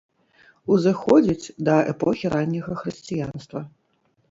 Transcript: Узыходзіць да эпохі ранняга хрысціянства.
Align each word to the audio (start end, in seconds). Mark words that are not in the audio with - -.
Узыходзіць 0.75 1.53
да 1.69 1.75
эпохі 1.93 2.33
ранняга 2.37 2.81
хрысціянства. 2.83 3.59